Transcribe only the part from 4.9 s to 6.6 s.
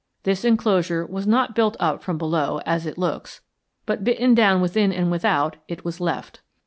and without; it was left.